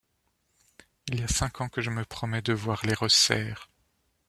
Il 1.09 1.19
y 1.19 1.23
a 1.23 1.27
cinq 1.27 1.61
ans 1.61 1.69
que 1.69 1.79
je 1.83 1.91
me 1.91 2.03
promets 2.05 2.41
de 2.41 2.53
voir 2.53 2.83
les 2.87 2.95
resserres... 2.95 3.69